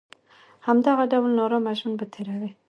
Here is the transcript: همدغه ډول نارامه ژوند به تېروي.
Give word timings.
همدغه 0.67 1.03
ډول 1.11 1.31
نارامه 1.39 1.73
ژوند 1.79 1.95
به 1.99 2.05
تېروي. 2.13 2.51